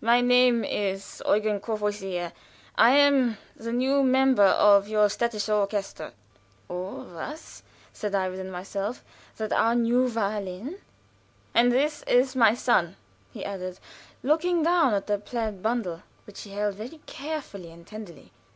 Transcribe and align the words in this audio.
"My 0.00 0.20
name 0.20 0.64
is 0.64 1.22
Eugen 1.24 1.60
Courvoisier. 1.60 2.32
I 2.76 2.90
am 2.96 3.38
the 3.54 3.70
new 3.70 4.02
member 4.02 4.42
of 4.42 4.88
your 4.88 5.06
städtisches 5.06 5.48
Orchester." 5.48 6.12
"O, 6.68 7.04
was!" 7.04 7.62
said 7.92 8.12
I, 8.12 8.28
within 8.30 8.50
myself. 8.50 9.04
"That 9.36 9.52
our 9.52 9.76
new 9.76 10.06
first 10.06 10.14
violin!" 10.14 10.78
"And 11.54 11.70
this 11.70 12.02
is 12.08 12.34
my 12.34 12.52
son," 12.52 12.96
he 13.32 13.44
added, 13.44 13.78
looking 14.24 14.64
down 14.64 14.92
at 14.92 15.06
the 15.06 15.18
plaid 15.20 15.62
bundle, 15.62 16.02
which 16.26 16.42
he 16.42 16.50
held 16.50 16.74
very 16.74 16.98
carefully 17.06 17.70
and 17.70 17.86
tenderly. 17.86 18.32